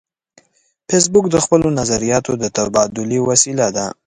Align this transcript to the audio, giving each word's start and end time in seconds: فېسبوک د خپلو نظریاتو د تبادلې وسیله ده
فېسبوک 0.89 1.25
د 1.31 1.37
خپلو 1.45 1.67
نظریاتو 1.79 2.31
د 2.41 2.43
تبادلې 2.55 3.19
وسیله 3.29 3.67
ده 3.75 3.85